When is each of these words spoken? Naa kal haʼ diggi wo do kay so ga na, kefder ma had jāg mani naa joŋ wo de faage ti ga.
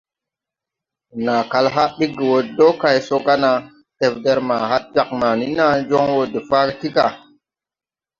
Naa 1.25 1.43
kal 1.51 1.65
haʼ 1.75 1.91
diggi 1.99 2.23
wo 2.31 2.37
do 2.57 2.67
kay 2.81 2.97
so 3.07 3.15
ga 3.25 3.35
na, 3.43 3.51
kefder 3.99 4.39
ma 4.47 4.57
had 4.71 4.83
jāg 4.95 5.09
mani 5.19 5.47
naa 5.57 5.73
joŋ 5.89 6.05
wo 6.17 6.21
de 6.33 6.39
faage 6.49 6.73
ti 6.79 6.89
ga. 6.95 7.07